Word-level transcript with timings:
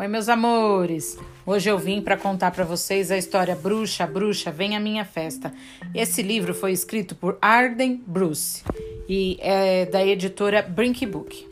Oi, 0.00 0.06
meus 0.06 0.28
amores. 0.28 1.18
Hoje 1.44 1.68
eu 1.68 1.76
vim 1.76 2.00
para 2.00 2.16
contar 2.16 2.52
para 2.52 2.62
vocês 2.62 3.10
a 3.10 3.18
história 3.18 3.56
Bruxa, 3.56 4.06
Bruxa, 4.06 4.48
Vem 4.48 4.76
à 4.76 4.80
Minha 4.80 5.04
Festa. 5.04 5.52
Esse 5.92 6.22
livro 6.22 6.54
foi 6.54 6.70
escrito 6.70 7.16
por 7.16 7.36
Arden 7.42 8.00
Bruce 8.06 8.62
e 9.08 9.36
é 9.40 9.86
da 9.86 10.06
editora 10.06 10.62
Brink 10.62 11.04
Book. 11.04 11.48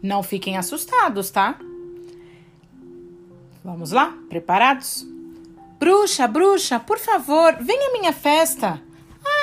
Não 0.00 0.22
fiquem 0.22 0.56
assustados, 0.56 1.28
tá? 1.28 1.58
Vamos 3.64 3.90
lá? 3.90 4.16
Preparados? 4.28 5.04
Bruxa, 5.80 6.28
bruxa, 6.28 6.78
por 6.78 7.00
favor, 7.00 7.56
venha 7.60 7.88
à 7.88 7.92
minha 7.92 8.12
festa. 8.12 8.80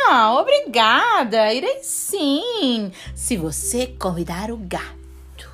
Ah, 0.07 0.35
obrigada. 0.39 1.51
Irei 1.51 1.79
sim, 1.81 2.91
se 3.15 3.35
você 3.37 3.87
convidar 3.87 4.51
o 4.51 4.57
gato. 4.57 5.49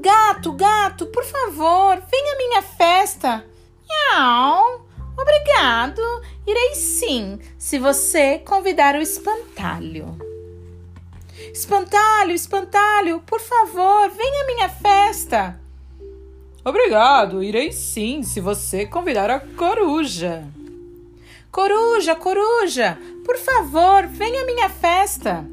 Gato, 0.00 0.52
gato, 0.52 1.06
por 1.06 1.24
favor, 1.24 2.02
venha 2.10 2.34
à 2.34 2.36
minha 2.36 2.62
festa. 2.62 3.44
Miau. 3.88 4.86
Obrigado. 5.16 6.02
Irei 6.44 6.74
sim, 6.74 7.38
se 7.56 7.78
você 7.78 8.38
convidar 8.38 8.96
o 8.96 9.00
espantalho. 9.00 10.18
Espantalho, 11.52 12.32
espantalho, 12.32 13.20
por 13.20 13.40
favor, 13.40 14.10
venha 14.10 14.42
à 14.42 14.46
minha 14.46 14.68
festa. 14.68 15.60
Obrigado, 16.64 17.42
irei 17.42 17.70
sim, 17.70 18.24
se 18.24 18.40
você 18.40 18.84
convidar 18.84 19.30
a 19.30 19.38
coruja. 19.38 20.44
Coruja, 21.54 22.16
coruja, 22.16 22.98
por 23.24 23.38
favor, 23.38 24.08
venha 24.08 24.42
à 24.42 24.44
minha 24.44 24.68
festa. 24.68 25.46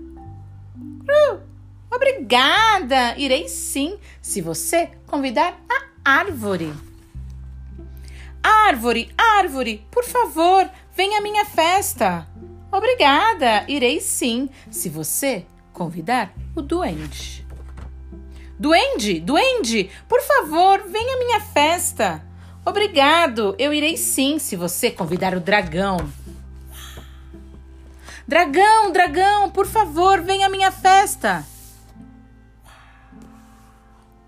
Uh, 0.76 1.40
obrigada, 1.92 3.16
irei 3.20 3.48
sim, 3.48 4.00
se 4.20 4.42
você 4.42 4.90
convidar 5.06 5.56
a 5.70 6.12
árvore. 6.18 6.74
Árvore, 8.42 9.14
árvore, 9.16 9.86
por 9.92 10.04
favor, 10.04 10.68
venha 10.92 11.20
à 11.20 11.22
minha 11.22 11.46
festa. 11.46 12.28
Obrigada, 12.72 13.64
irei 13.68 14.00
sim, 14.02 14.50
se 14.72 14.90
você 14.90 15.46
convidar 15.72 16.34
o 16.56 16.64
duende. 16.64 17.46
Duende, 18.58 19.20
duende, 19.20 19.92
por 20.10 20.20
favor, 20.24 20.82
venha 20.88 21.16
à 21.16 21.20
minha 21.20 21.42
festa. 21.42 22.31
Obrigado, 22.64 23.56
eu 23.58 23.74
irei 23.74 23.98
sim 23.98 24.38
se 24.38 24.56
você 24.56 24.92
convidar 24.92 25.34
o 25.34 25.40
dragão. 25.40 25.98
Dragão, 28.28 28.92
dragão, 28.92 29.50
por 29.50 29.66
favor, 29.66 30.22
venha 30.22 30.46
à 30.46 30.50
minha 30.50 30.72
festa. 30.72 31.44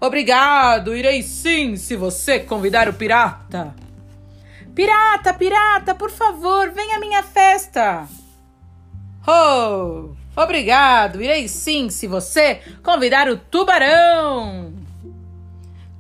Obrigado, 0.02 0.96
irei 0.96 1.22
sim 1.22 1.78
se 1.78 1.96
você 1.96 2.40
convidar 2.40 2.90
o 2.90 2.94
pirata. 2.94 3.74
Pirata, 4.74 5.34
pirata, 5.34 5.94
por 5.94 6.10
favor, 6.10 6.72
venha 6.72 6.98
à 6.98 7.00
minha 7.00 7.22
festa. 7.22 8.08
Oh, 9.26 10.10
obrigado, 10.36 11.22
irei 11.22 11.48
sim 11.48 11.90
se 11.90 12.08
você 12.08 12.56
convidar 12.82 13.30
o 13.30 13.38
tubarão. 13.38 14.73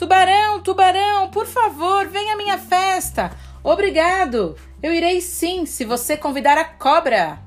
Tubarão, 0.03 0.59
tubarão, 0.59 1.29
por 1.29 1.45
favor, 1.45 2.09
venha 2.09 2.33
à 2.33 2.35
minha 2.35 2.57
festa. 2.57 3.31
Obrigado. 3.63 4.53
Eu 4.81 4.93
irei 4.93 5.21
sim, 5.21 5.65
se 5.65 5.85
você 5.85 6.17
convidar 6.17 6.57
a 6.57 6.65
cobra. 6.65 7.39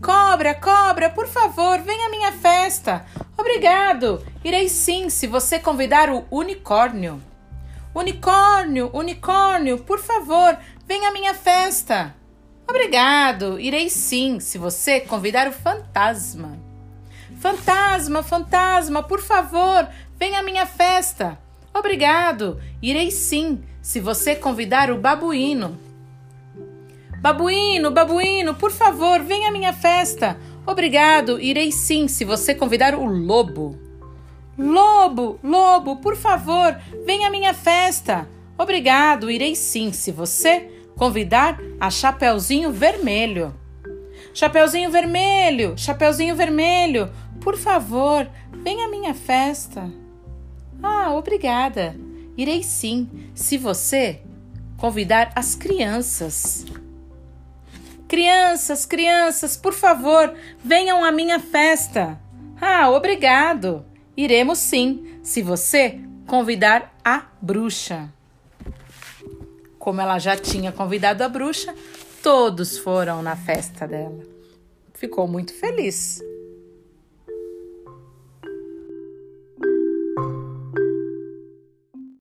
Cobra, 0.00 0.54
cobra, 0.54 1.10
por 1.10 1.26
favor, 1.26 1.80
venha 1.80 2.06
à 2.06 2.10
minha 2.10 2.30
festa. 2.30 3.04
Obrigado. 3.36 4.24
Irei 4.44 4.68
sim, 4.68 5.10
se 5.10 5.26
você 5.26 5.58
convidar 5.58 6.08
o 6.08 6.24
unicórnio. 6.30 7.20
Unicórnio, 7.92 8.88
unicórnio, 8.94 9.78
por 9.78 9.98
favor, 9.98 10.56
venha 10.86 11.08
à 11.08 11.12
minha 11.12 11.34
festa. 11.34 12.14
Obrigado. 12.64 13.58
Irei 13.58 13.90
sim, 13.90 14.38
se 14.38 14.56
você 14.56 15.00
convidar 15.00 15.48
o 15.48 15.52
fantasma. 15.52 16.60
Fantasma, 17.40 18.22
fantasma, 18.22 19.02
por 19.02 19.20
favor, 19.20 19.88
venha 20.16 20.38
à 20.38 20.42
minha 20.44 20.64
festa. 20.64 21.36
Obrigado, 21.74 22.60
irei 22.82 23.10
sim, 23.10 23.62
se 23.80 23.98
você 23.98 24.36
convidar 24.36 24.90
o 24.90 24.98
babuíno. 24.98 25.78
Babuíno, 27.20 27.90
babuíno, 27.90 28.54
por 28.54 28.70
favor, 28.70 29.20
venha 29.20 29.48
à 29.48 29.52
minha 29.52 29.72
festa. 29.72 30.36
Obrigado, 30.66 31.40
irei 31.40 31.72
sim, 31.72 32.08
se 32.08 32.24
você 32.24 32.54
convidar 32.54 32.94
o 32.94 33.04
lobo. 33.04 33.78
Lobo, 34.58 35.40
lobo, 35.42 35.96
por 35.96 36.14
favor, 36.14 36.78
venha 37.06 37.28
à 37.28 37.30
minha 37.30 37.54
festa. 37.54 38.28
Obrigado, 38.58 39.30
irei 39.30 39.54
sim, 39.54 39.92
se 39.92 40.12
você 40.12 40.70
convidar 40.96 41.58
a 41.80 41.90
Chapeuzinho 41.90 42.70
Vermelho. 42.70 43.54
Chapeuzinho 44.34 44.90
Vermelho, 44.90 45.74
Chapeuzinho 45.76 46.36
Vermelho, 46.36 47.10
por 47.40 47.56
favor, 47.56 48.28
venha 48.52 48.86
à 48.86 48.90
minha 48.90 49.14
festa. 49.14 50.01
Ah, 50.80 51.12
obrigada. 51.14 51.96
Irei 52.36 52.62
sim, 52.62 53.30
se 53.34 53.58
você 53.58 54.20
convidar 54.76 55.32
as 55.34 55.54
crianças. 55.54 56.64
Crianças, 58.08 58.84
crianças, 58.84 59.56
por 59.56 59.72
favor, 59.72 60.34
venham 60.62 61.04
à 61.04 61.10
minha 61.10 61.40
festa. 61.40 62.20
Ah, 62.60 62.90
obrigado. 62.90 63.84
Iremos 64.16 64.58
sim, 64.58 65.18
se 65.22 65.42
você 65.42 66.00
convidar 66.26 66.94
a 67.04 67.26
bruxa. 67.40 68.12
Como 69.78 70.00
ela 70.00 70.18
já 70.18 70.36
tinha 70.36 70.70
convidado 70.70 71.24
a 71.24 71.28
bruxa, 71.28 71.74
todos 72.22 72.78
foram 72.78 73.22
na 73.22 73.34
festa 73.34 73.86
dela. 73.86 74.20
Ficou 74.94 75.26
muito 75.26 75.52
feliz. 75.54 76.20